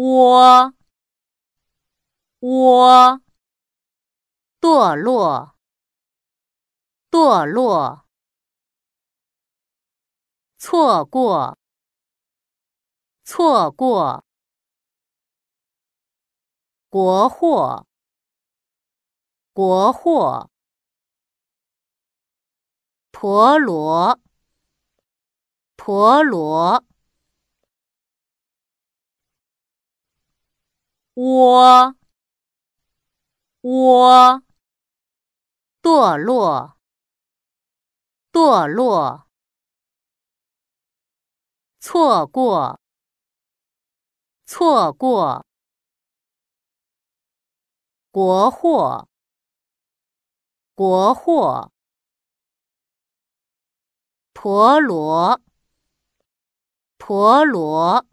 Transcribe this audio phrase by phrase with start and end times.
[0.00, 0.74] 窝
[2.38, 3.20] 窝，
[4.60, 5.56] 堕落
[7.10, 8.06] 堕落，
[10.56, 11.58] 错过
[13.24, 14.24] 错过，
[16.88, 17.84] 国货
[19.52, 20.48] 国货，
[23.10, 24.20] 陀螺
[25.76, 26.84] 陀螺。
[31.20, 31.96] 窝
[33.62, 34.40] 窝，
[35.82, 36.78] 堕落
[38.30, 39.26] 堕落，
[41.80, 42.80] 错过
[44.46, 45.44] 错过，
[48.12, 49.08] 国货
[50.76, 51.72] 国货，
[54.32, 55.40] 陀螺
[56.96, 58.06] 陀螺。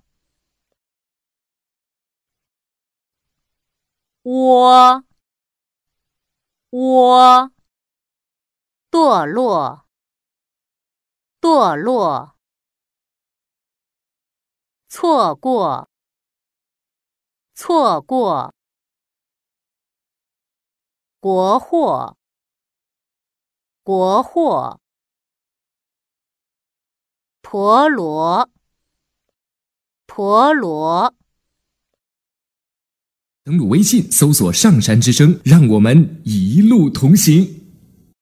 [4.25, 5.05] 窝
[6.72, 7.52] 窝，
[8.89, 9.86] 堕落
[11.39, 12.35] 堕落，
[14.88, 15.91] 错过
[17.53, 18.55] 错过，
[21.19, 22.17] 国货
[23.83, 24.81] 国货，
[27.44, 28.50] 陀螺
[30.07, 31.13] 陀螺。
[33.47, 37.47] 登录微信，搜索“上山之声”，让我们一路同行。